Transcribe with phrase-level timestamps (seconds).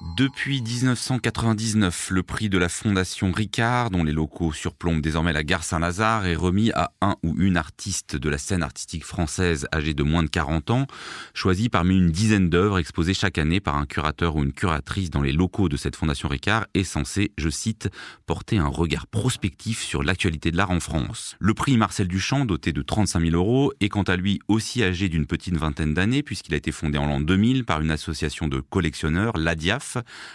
[0.00, 5.64] Depuis 1999, le prix de la Fondation Ricard, dont les locaux surplombent désormais la gare
[5.64, 10.04] Saint-Lazare, est remis à un ou une artiste de la scène artistique française âgée de
[10.04, 10.86] moins de 40 ans,
[11.34, 15.20] choisie parmi une dizaine d'œuvres exposées chaque année par un curateur ou une curatrice dans
[15.20, 17.90] les locaux de cette Fondation Ricard est censé, je cite,
[18.24, 21.34] porter un regard prospectif sur l'actualité de l'art en France.
[21.40, 25.08] Le prix Marcel Duchamp, doté de 35 000 euros, est quant à lui aussi âgé
[25.08, 28.60] d'une petite vingtaine d'années, puisqu'il a été fondé en l'an 2000 par une association de
[28.60, 29.87] collectionneurs, l'ADIAF,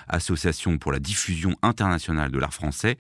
[0.08, 2.98] Association pour la diffusion internationale de l'art français,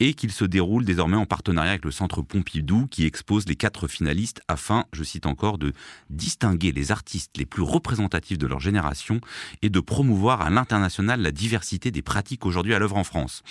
[0.00, 3.88] et qu'il se déroule désormais en partenariat avec le Centre Pompidou qui expose les quatre
[3.88, 5.72] finalistes afin, je cite encore, de
[6.10, 9.20] distinguer les artistes les plus représentatifs de leur génération
[9.62, 13.42] et de promouvoir à l'international la diversité des pratiques aujourd'hui à l'œuvre en France.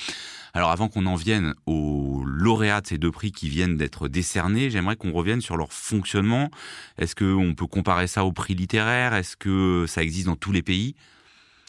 [0.54, 4.70] Alors avant qu'on en vienne aux lauréats de ces deux prix qui viennent d'être décernés,
[4.70, 6.50] j'aimerais qu'on revienne sur leur fonctionnement.
[6.98, 10.62] Est-ce qu'on peut comparer ça au prix littéraire Est-ce que ça existe dans tous les
[10.62, 10.96] pays?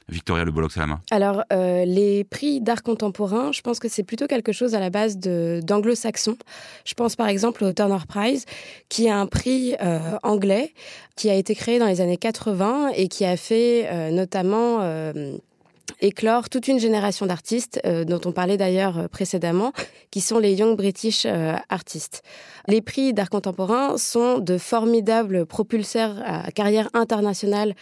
[0.08, 1.00] Victoria Le Bolloc main.
[1.10, 4.90] Alors, euh, les prix d'art contemporain, je pense que c'est plutôt quelque chose à la
[4.90, 6.36] base d'anglo-saxon.
[6.84, 8.44] Je pense par exemple au Turner Prize,
[8.88, 10.72] qui est un prix euh, anglais
[11.16, 14.80] qui a été créé dans les années 80 et qui a fait euh, notamment
[16.00, 19.72] éclore toute une génération d'artistes, dont on parlait d'ailleurs précédemment,
[20.10, 21.26] qui sont les Young British
[21.68, 22.22] Artists.
[22.68, 27.74] Les prix d'art contemporain sont de formidables propulseurs à carrière internationale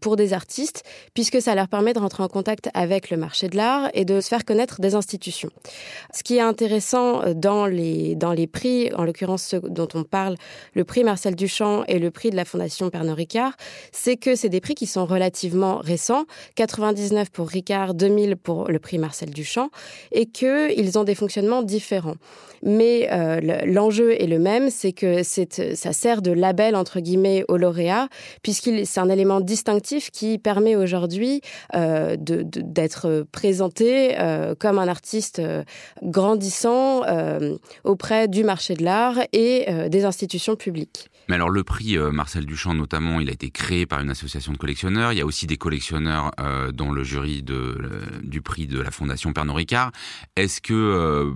[0.00, 0.82] pour des artistes,
[1.14, 4.20] puisque ça leur permet de rentrer en contact avec le marché de l'art et de
[4.20, 5.50] se faire connaître des institutions.
[6.12, 10.36] Ce qui est intéressant dans les, dans les prix, en l'occurrence ceux dont on parle,
[10.74, 13.52] le prix Marcel Duchamp et le prix de la Fondation Pernod Ricard,
[13.92, 16.24] c'est que c'est des prix qui sont relativement récents,
[16.56, 19.70] 99 pour Ricard, 2000 pour le prix Marcel Duchamp,
[20.12, 22.16] et qu'ils ont des fonctionnements différents.
[22.62, 27.56] Mais euh, l'enjeu est le même, c'est que ça sert de label, entre guillemets, au
[27.56, 28.08] lauréat,
[28.42, 31.40] puisqu'il c'est un élément distinctif qui permet aujourd'hui
[31.74, 35.40] euh, d'être présenté euh, comme un artiste
[36.02, 37.02] grandissant
[37.84, 41.08] auprès du marché de l'art et des institutions publiques.
[41.28, 44.58] Mais alors le prix Marcel Duchamp notamment, il a été créé par une association de
[44.58, 45.12] collectionneurs.
[45.12, 46.30] Il y a aussi des collectionneurs
[46.72, 47.44] dans le jury
[48.22, 49.92] du prix de la Fondation Pernod Ricard.
[50.36, 51.32] Est-ce que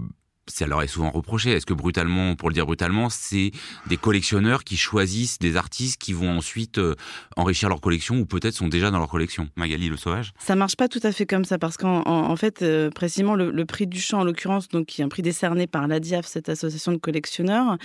[0.49, 1.51] ça leur est souvent reproché.
[1.53, 3.53] Est-ce que brutalement, pour le dire brutalement, c'est
[3.87, 6.95] des collectionneurs qui choisissent des artistes qui vont ensuite euh,
[7.37, 9.49] enrichir leur collection ou peut-être sont déjà dans leur collection?
[9.57, 12.91] Magali Le Sauvage Ça marche pas tout à fait comme ça parce qu'en fait, euh,
[12.91, 16.27] précisément, le, prix du champ, en l'occurrence, donc qui est un prix décerné par l'ADIAF,
[16.27, 17.77] cette association de collectionneurs,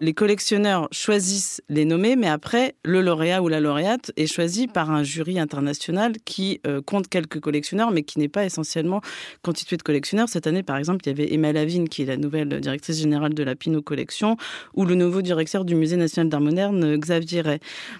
[0.00, 4.90] les collectionneurs choisissent les nommés, mais après, le lauréat ou la lauréate est choisi par
[4.90, 9.00] un jury international qui euh, compte quelques collectionneurs, mais qui n'est pas essentiellement
[9.42, 10.28] constitué de collectionneurs.
[10.28, 13.34] Cette année, par exemple, il y avait Emma Lavigne qui est la nouvelle directrice générale
[13.34, 14.36] de la Pinot Collection,
[14.74, 17.58] ou le nouveau directeur du Musée national d'art moderne, Xavier Ray.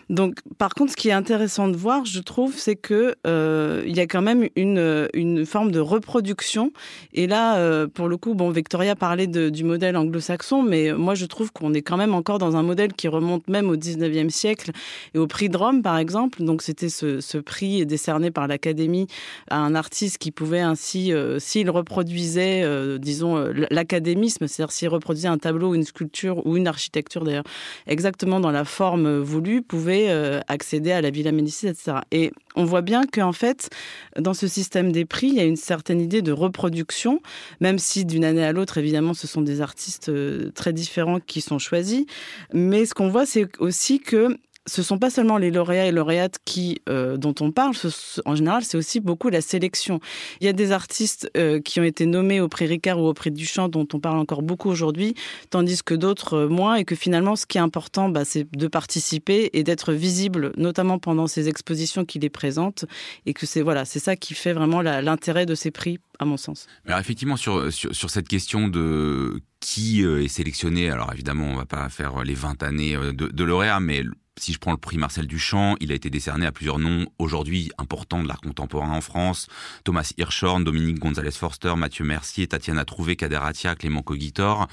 [0.09, 3.97] Donc, par contre, ce qui est intéressant de voir, je trouve, c'est que euh, il
[3.97, 6.73] y a quand même une, une forme de reproduction.
[7.13, 11.27] Et là, euh, pour le coup, bon, Victoria parlait du modèle anglo-saxon, mais moi, je
[11.27, 14.73] trouve qu'on est quand même encore dans un modèle qui remonte même au 19e siècle
[15.15, 16.43] et au prix de Rome, par exemple.
[16.43, 19.07] Donc, c'était ce, prix décerné par l'Académie
[19.49, 22.67] à un artiste qui pouvait ainsi, euh, s'il reproduisait,
[22.99, 23.37] disons,
[23.71, 27.45] l'Académie c'est-à-dire s'il reproduisait un tableau, une sculpture ou une architecture d'ailleurs
[27.87, 31.99] exactement dans la forme voulue, pouvait euh, accéder à la Villa Médicis, etc.
[32.11, 33.71] Et on voit bien qu'en fait,
[34.19, 37.21] dans ce système des prix, il y a une certaine idée de reproduction,
[37.61, 41.41] même si d'une année à l'autre, évidemment, ce sont des artistes euh, très différents qui
[41.41, 42.05] sont choisis.
[42.53, 44.37] Mais ce qu'on voit, c'est aussi que
[44.67, 47.75] ce sont pas seulement les lauréats et lauréates qui, euh, dont on parle,
[48.27, 50.01] en général, c'est aussi beaucoup la sélection.
[50.41, 53.15] Il y a des artistes euh, qui ont été nommés au prix Ricard ou au
[53.15, 55.15] prix Duchamp dont on parle encore beaucoup aujourd'hui,
[55.49, 58.67] tandis que d'autres euh, moins, et que finalement, ce qui est important, bah, c'est de
[58.69, 62.85] participer et d'être visible, notamment pendant ces expositions qui les présentent,
[63.25, 66.37] et que c'est voilà, c'est ça qui fait vraiment l'intérêt de ces prix, à mon
[66.37, 66.67] sens.
[66.87, 71.89] Alors effectivement, sur, sur, cette question de qui est sélectionné, alors évidemment, on va pas
[71.89, 74.05] faire les 20 années de, de lauréat, mais
[74.41, 77.71] si je prends le prix Marcel Duchamp, il a été décerné à plusieurs noms aujourd'hui
[77.79, 79.49] importants de l'art contemporain en France.
[79.85, 84.67] Thomas Hirschhorn, Dominique Gonzalez-Forster, Mathieu Mercier, Tatiana Trouvé, Kader Atia, Clément Cogitor.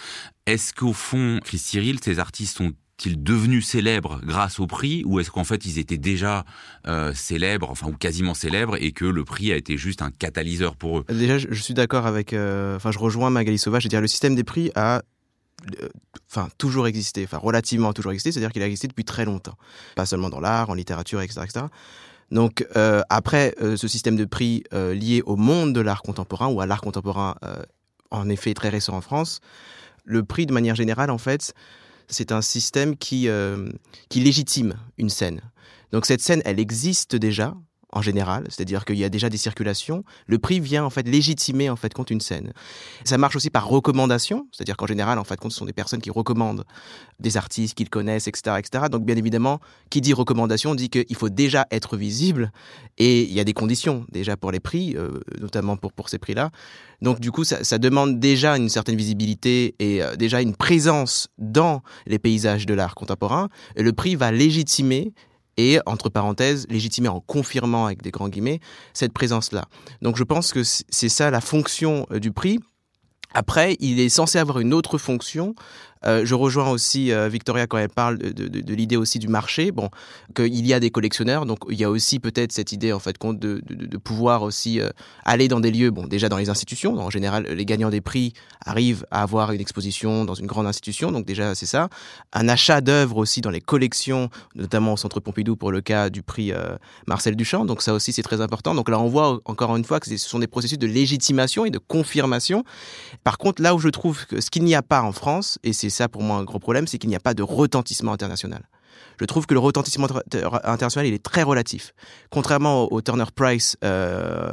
[0.46, 2.72] Est-ce qu'au fond, Chris Cyril, ces artistes sont
[3.06, 6.46] ils devenus célèbres grâce au prix ou est-ce qu'en fait ils étaient déjà
[6.88, 10.76] euh, célèbres, enfin ou quasiment célèbres et que le prix a été juste un catalyseur
[10.76, 11.06] pour eux?
[11.10, 14.08] Déjà, je, suis d'accord avec, euh, enfin je rejoins Magali Sauvage, je veux dire le
[14.08, 15.04] système des prix a
[16.30, 19.58] enfin toujours existé, enfin relativement toujours existé, c'est-à-dire qu'il a existé depuis très longtemps,
[19.96, 21.66] pas seulement dans l'art, en littérature, etc., etc.
[22.32, 26.60] Donc euh, après euh, ce système de prix lié au monde de l'art contemporain ou
[26.62, 27.36] à l'art contemporain
[28.12, 29.40] en effet très récent en France,
[30.04, 31.54] le prix de manière générale en fait
[32.10, 33.28] c'est un système qui,
[34.10, 35.42] qui légitime une scène.
[35.92, 37.56] Donc cette scène, elle existe déjà,
[37.94, 40.04] en général, c'est-à-dire qu'il y a déjà des circulations.
[40.26, 42.52] Le prix vient en fait légitimer en fait contre une scène.
[43.06, 46.02] Ça marche aussi par recommandation, c'est-à-dire qu'en général, en fait, compte, ce sont des personnes
[46.02, 46.66] qui recommandent
[47.20, 48.86] des artistes qu'ils connaissent, etc., etc.
[48.92, 52.52] Donc bien évidemment, qui dit recommandation dit qu'il faut déjà être visible
[52.98, 56.18] et il y a des conditions déjà pour les prix, euh, notamment pour pour ces
[56.18, 56.52] prix-là.
[57.02, 61.30] Donc du coup, ça, ça, demande déjà une certaine visibilité et euh, déjà une présence
[61.38, 63.50] dans les paysages de l'art contemporain.
[63.76, 65.14] Et le prix va légitimer
[65.58, 68.60] et, entre parenthèses, légitimer en confirmant, avec des grands guillemets,
[68.94, 69.66] cette présence-là.
[70.02, 72.60] Donc je pense que c'est ça la fonction euh, du prix.
[73.34, 75.54] Après, il est censé avoir une autre fonction
[76.06, 79.72] euh, je rejoins aussi euh, Victoria quand elle parle de, l'idée aussi du marché.
[79.72, 79.90] Bon,
[80.36, 83.16] qu'il y a des collectionneurs, donc il y a aussi peut-être cette idée en fait
[83.22, 84.90] de, pouvoir aussi euh,
[85.26, 86.98] aller dans des lieux, bon déjà dans les institutions.
[86.98, 88.34] En général, les gagnants des prix
[88.66, 91.90] arrivent à avoir une exposition dans une grande institution, donc déjà c'est ça.
[92.34, 96.22] Un achat d'œuvres aussi dans les collections, notamment au Centre Pompidou pour le cas du
[96.22, 96.54] prix
[97.08, 97.66] Marcel Duchamp.
[97.66, 98.76] Donc ça aussi c'est très important.
[98.76, 101.70] Donc là on voit encore une fois que ce sont des processus de légitimation et
[101.70, 102.64] de confirmation.
[103.24, 105.74] Par contre, là où je trouve que ce qu'il n'y a pas en France, et
[105.74, 108.12] c'est c'est ça pour moi un gros problème, c'est qu'il n'y a pas de retentissement
[108.12, 108.64] international.
[109.20, 110.08] Je trouve que le retentissement
[110.64, 111.94] international, il est très relatif.
[112.30, 114.52] Contrairement au, Turner Price euh,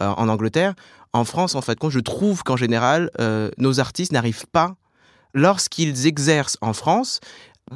[0.00, 0.74] euh, en Angleterre,
[1.12, 4.76] en France, en fait, je trouve qu'en général, euh, nos artistes n'arrivent pas,
[5.34, 7.20] lorsqu'ils exercent en France,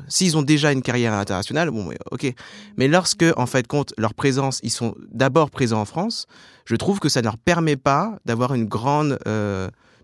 [0.08, 2.34] S'ils ont déjà une carrière internationale, bon, ok.
[2.76, 6.26] Mais lorsque, en fait, compte leur présence, ils sont d'abord présents en France,
[6.66, 9.18] je trouve que ça ne leur permet pas d'avoir une grande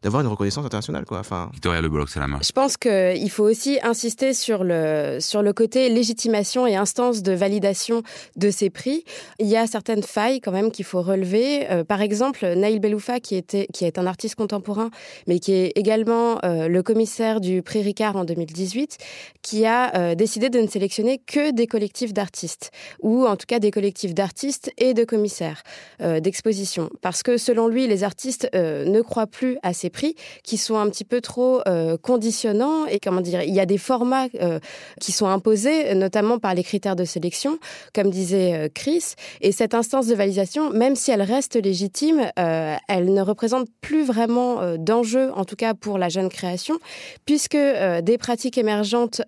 [0.02, 1.04] d'avoir une reconnaissance internationale.
[1.04, 1.18] Quoi.
[1.18, 1.50] Enfin...
[1.52, 2.40] Victoria Le Bolloc, c'est la main.
[2.42, 7.32] Je pense qu'il faut aussi insister sur le, sur le côté légitimation et instance de
[7.32, 8.02] validation
[8.36, 9.04] de ces prix.
[9.38, 11.70] Il y a certaines failles quand même qu'il faut relever.
[11.70, 14.90] Euh, par exemple, Naïl Beloufa, qui, était, qui est un artiste contemporain,
[15.26, 18.98] mais qui est également euh, le commissaire du prix Ricard en 2018,
[19.42, 22.70] qui a euh, décidé de ne sélectionner que des collectifs d'artistes,
[23.00, 25.62] ou en tout cas des collectifs d'artistes et de commissaires
[26.00, 26.90] d'exposition.
[27.00, 30.90] Parce que selon lui, les artistes ne croient plus à ces prix qui sont un
[30.90, 34.58] petit peu trop euh, conditionnants et comment dire, il y a des formats euh,
[35.00, 37.58] qui sont imposés, notamment par les critères de sélection,
[37.94, 39.14] comme disait euh, Chris.
[39.40, 44.76] Et cette instance de validation, même si elle reste légitime, elle ne représente plus vraiment
[44.76, 46.78] d'enjeu, en tout cas pour la jeune création,
[47.26, 49.20] puisque des pratiques émergentes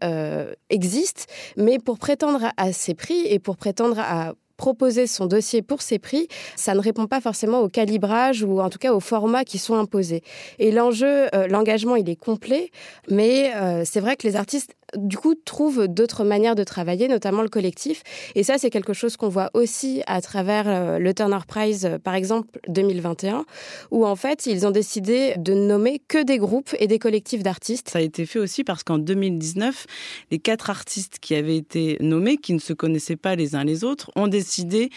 [0.70, 1.24] existent,
[1.56, 5.98] mais pour prétendre à ces prix et pour prétendre à proposer son dossier pour ces
[5.98, 9.58] prix, ça ne répond pas forcément au calibrage ou en tout cas au format qui
[9.58, 10.22] sont imposés.
[10.58, 12.70] Et l'enjeu, euh, l'engagement, il est complet,
[13.10, 17.42] mais euh, c'est vrai que les artistes du coup, trouvent d'autres manières de travailler, notamment
[17.42, 18.02] le collectif.
[18.34, 21.98] Et ça, c'est quelque chose qu'on voit aussi à travers euh, le Turner Prize, euh,
[21.98, 23.44] par exemple, 2021,
[23.90, 27.90] où en fait, ils ont décidé de nommer que des groupes et des collectifs d'artistes.
[27.90, 29.86] Ça a été fait aussi parce qu'en 2019,
[30.30, 33.84] les quatre artistes qui avaient été nommés, qui ne se connaissaient pas les uns les
[33.84, 34.90] autres, ont décidé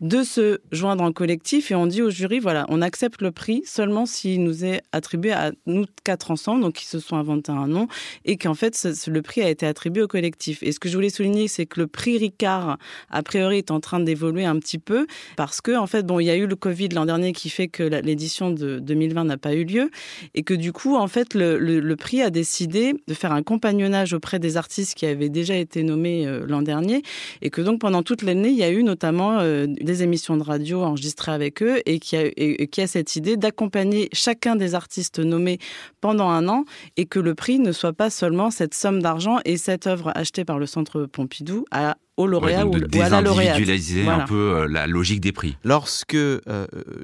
[0.00, 3.62] de se joindre en collectif et on dit au jury, voilà, on accepte le prix
[3.64, 7.66] seulement s'il nous est attribué à nous quatre ensemble, donc qui se sont inventés un
[7.66, 7.88] nom,
[8.24, 10.62] et qu'en fait, le prix a été attribué au collectif.
[10.62, 12.78] Et ce que je voulais souligner, c'est que le prix Ricard,
[13.10, 15.06] a priori, est en train d'évoluer un petit peu,
[15.36, 17.68] parce que, en fait, bon, il y a eu le Covid l'an dernier qui fait
[17.68, 19.90] que l'édition de 2020 n'a pas eu lieu,
[20.34, 24.38] et que du coup, en fait, le, prix a décidé de faire un compagnonnage auprès
[24.38, 27.02] des artistes qui avaient déjà été nommés euh, l'an dernier,
[27.40, 30.42] et que donc pendant toute l'année, il y a eu notamment euh, des émissions de
[30.42, 35.18] radio enregistrées avec eux et qui a, qui a cette idée d'accompagner chacun des artistes
[35.18, 35.58] nommés
[36.00, 36.64] pendant un an
[36.96, 40.44] et que le prix ne soit pas seulement cette somme d'argent et cette œuvre achetée
[40.44, 43.60] par le Centre Pompidou à au lauréat ou, à la lauréate.
[44.08, 45.56] un peu euh, la logique des prix.
[45.64, 46.38] Lorsque euh,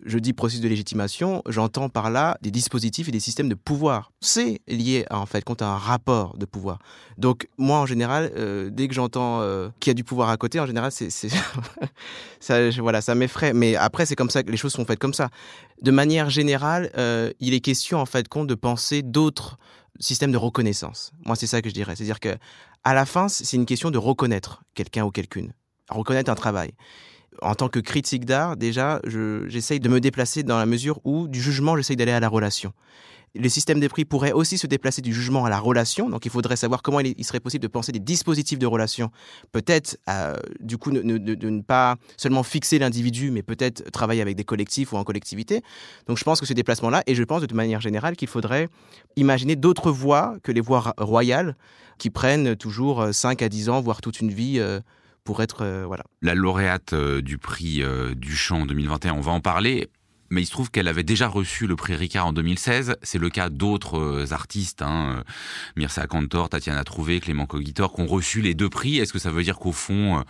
[0.07, 4.13] je dis processus de légitimation, j'entends par là des dispositifs et des systèmes de pouvoir.
[4.21, 6.79] C'est lié à, en fait quand un rapport de pouvoir.
[7.19, 9.41] Donc moi en général, euh, dès que j'entends
[9.81, 11.11] qu'il y a du pouvoir à côté, en général c'est
[12.41, 13.53] ça voilà ça m'effraie.
[13.53, 15.29] Mais après c'est comme ça que les choses sont faites comme ça.
[15.83, 16.91] De manière générale,
[17.41, 19.59] il est question en fait compte de penser d'autres
[20.01, 21.13] systèmes de reconnaissance.
[21.25, 21.95] Moi, c'est ça que je dirais.
[21.95, 22.37] C'est-à-dire que
[22.83, 25.53] à la fin, c'est une question de reconnaître quelqu'un ou quelqu'une,
[25.89, 26.73] reconnaître un travail.
[27.43, 29.01] En tant que critique d'art, déjà,
[29.47, 32.73] j'essaye de me déplacer dans la mesure où, du jugement, j'essaye d'aller à la relation.
[33.35, 36.09] Le système des prix pourrait aussi se déplacer du jugement à la relation.
[36.09, 39.11] Donc, il faudrait savoir comment il, serait possible de penser des dispositifs de relation.
[39.53, 44.45] Peut-être, euh, du coup, de ne pas seulement fixer l'individu, mais peut-être travailler avec des
[44.45, 45.63] collectifs ou en collectivité.
[46.09, 48.69] Donc, je pense que ce déplacement-là, et je pense de manière générale qu'il faudrait
[49.15, 51.57] imaginer d'autres voies que les voies royales
[51.99, 54.81] qui prennent toujours 5 euh, à 10 ans, voire toute une vie euh,
[55.23, 55.85] pour être...
[55.87, 56.03] voilà.
[56.23, 57.83] La lauréate du prix
[58.17, 59.89] du Champ 2021, on va en parler
[60.31, 62.97] mais il se trouve qu'elle avait déjà reçu le prix Ricard en 2016.
[63.03, 65.23] C'est le cas d'autres euh, artistes, hein,
[65.77, 68.99] Mircea Cantor, Tatiana Trouvé, Clément Cogitor, qui ont reçu les deux prix.
[68.99, 70.25] Est-ce que ça veut dire qu'au fond,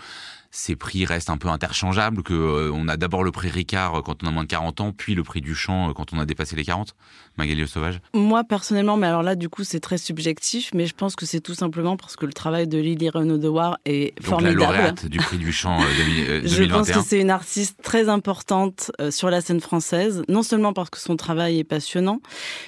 [0.50, 4.02] ces prix restent un peu interchangeables, que euh, on a d'abord le prix Ricard euh,
[4.02, 6.26] quand on a moins de 40 ans, puis le prix Duchamp euh, quand on a
[6.26, 6.96] dépassé les 40
[7.38, 8.00] Magali Sauvage?
[8.14, 11.40] Moi, personnellement, mais alors là, du coup, c'est très subjectif, mais je pense que c'est
[11.40, 14.60] tout simplement parce que le travail de Lily Renaud de War est Donc formidable.
[14.60, 16.48] la lauréate du prix Duchamp 2021.
[16.60, 20.90] Je pense que c'est une artiste très importante sur la scène française, non seulement parce
[20.90, 22.20] que son travail est passionnant,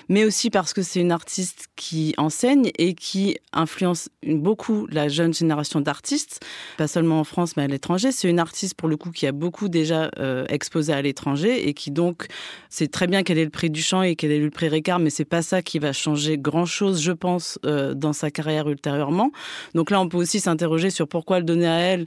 [0.09, 5.35] mais aussi parce que c'est une artiste qui enseigne et qui influence beaucoup la jeune
[5.35, 6.41] génération d'artistes,
[6.79, 8.13] pas seulement en France, mais l'étranger.
[8.13, 11.75] C'est une artiste pour le coup qui a beaucoup déjà euh, exposé à l'étranger et
[11.75, 12.27] qui donc
[12.69, 14.69] c'est très bien qu'elle ait le prix du chant et qu'elle ait eu le prix
[14.69, 18.31] Ricard, mais c'est pas ça qui va changer grand chose, je pense, euh, dans sa
[18.31, 19.33] carrière ultérieurement.
[19.75, 22.07] Donc là, on peut aussi s'interroger sur pourquoi le donner à elle.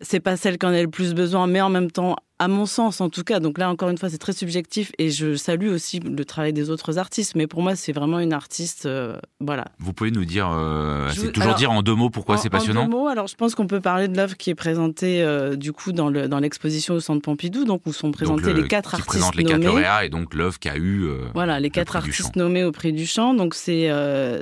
[0.00, 2.66] C'est pas celle qui en a le plus besoin, mais en même temps, à mon
[2.66, 3.40] sens en tout cas.
[3.40, 6.70] Donc là, encore une fois, c'est très subjectif et je salue aussi le travail des
[6.70, 7.34] autres artistes.
[7.34, 8.86] Mais pour moi, c'est vraiment une artiste.
[8.86, 9.66] Euh, voilà.
[9.78, 12.84] Vous pouvez nous dire, euh, c'est toujours dire en deux mots pourquoi c'est passionnant En
[12.84, 15.72] deux mots, alors je pense qu'on peut parler de l'œuvre qui est présentée euh, du
[15.72, 19.08] coup dans l'exposition dans au Centre Pompidou, donc où sont présentés les quatre qui artistes
[19.08, 21.08] présente les quatre lauréats et donc l'œuvre qui a eu.
[21.34, 23.34] voilà, les quatre artistes nommés au prix du chant.
[23.34, 23.90] Donc c'est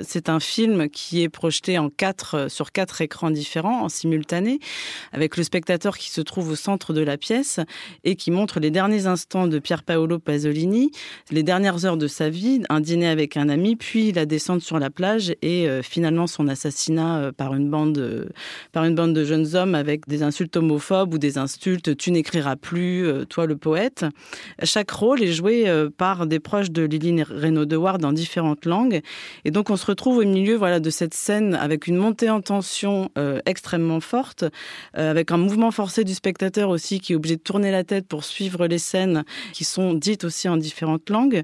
[0.02, 4.58] c'est un film qui est projeté en quatre sur quatre écrans différents en simultané,
[5.12, 7.60] avec le spectateur qui se trouve au centre de la pièce
[8.04, 10.90] et qui montre les derniers instants de Pier Paolo Pasolini,
[11.30, 14.78] les dernières heures de sa vie, un dîner avec un ami, puis la descente sur
[14.78, 18.26] la plage et euh, finalement son assassinat euh, par une bande euh,
[18.72, 22.56] par une bande de jeunes hommes avec des insultes homophobes ou des insultes tu n'écriras
[22.56, 24.04] plus toi le poète.
[24.62, 25.66] Chaque rôle est joué
[25.96, 29.00] par des proches de Lily Renaud de Ward dans différentes langues
[29.44, 32.40] et donc on se retrouve au milieu voilà de cette scène avec une montée en
[32.40, 33.10] tension
[33.44, 34.44] extrêmement forte
[34.94, 38.16] avec un mouvement forcé du spectateur aussi qui est obligé de tourner la tête pour
[38.16, 41.42] pour suivre les scènes qui sont dites aussi en différentes langues.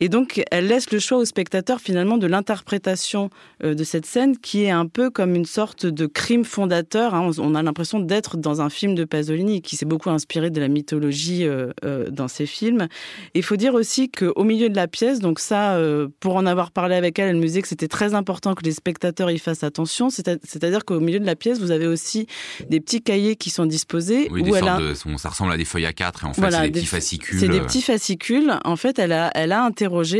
[0.00, 3.30] Et donc, elle laisse le choix au spectateur finalement de l'interprétation
[3.64, 7.14] euh, de cette scène qui est un peu comme une sorte de crime fondateur.
[7.14, 7.30] Hein.
[7.38, 10.68] On a l'impression d'être dans un film de Pasolini qui s'est beaucoup inspiré de la
[10.68, 12.86] mythologie euh, euh, dans ses films.
[13.34, 15.78] Il faut dire aussi qu'au milieu de la pièce, donc ça,
[16.20, 18.72] pour en avoir parlé avec elle, elle me disait que c'était très important que les
[18.72, 20.10] spectateurs y fassent attention.
[20.10, 22.26] C'est-à-dire qu'au milieu de la pièce, vous avez aussi
[22.68, 24.28] des petits cahiers qui sont disposés.
[24.30, 24.78] Oui, où elle a...
[25.16, 27.38] ça ressemble à des feuilles à 4 et en fait, c'est des, petits fascicules.
[27.38, 28.58] C'est des petits fascicules.
[28.64, 29.62] En fait, elle a, elle a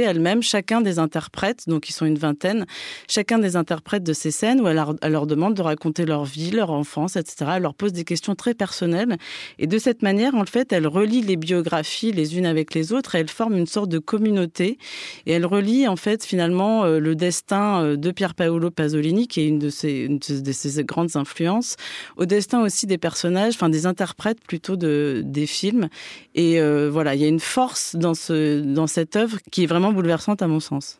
[0.00, 2.66] elle-même chacun des interprètes, donc ils sont une vingtaine,
[3.08, 6.70] chacun des interprètes de ces scènes où elle, leur demande de raconter leur vie, leur
[6.70, 7.52] enfance, etc.
[7.56, 9.16] Elle leur pose des questions très personnelles.
[9.58, 13.14] Et de cette manière, en fait, elle relie les biographies les unes avec les autres
[13.14, 14.78] et elle forme une sorte de communauté.
[15.26, 19.40] Et elle relie, en fait, finalement, euh, le destin euh, de Pier Paolo Pasolini, qui
[19.40, 21.76] est une de ses, de ses grandes influences,
[22.16, 25.88] au destin aussi des personnages, enfin des interprètes plutôt de, des films.
[26.34, 29.66] Et euh, voilà, il y a une force dans, ce, dans cette œuvre qui est
[29.66, 30.98] vraiment bouleversante à mon sens.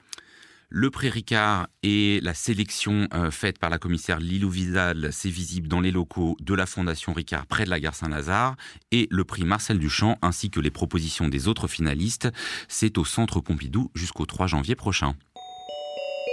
[0.71, 5.67] Le prix Ricard et la sélection euh, faite par la commissaire Lilou Vidal, c'est visible
[5.67, 8.55] dans les locaux de la Fondation Ricard près de la gare Saint-Lazare.
[8.93, 12.29] Et le prix Marcel Duchamp ainsi que les propositions des autres finalistes,
[12.69, 15.15] c'est au Centre Pompidou jusqu'au 3 janvier prochain.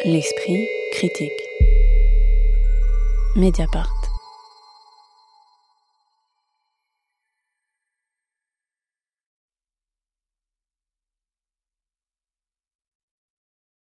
[0.04, 1.32] L'esprit critique.
[3.38, 4.05] Mediapart.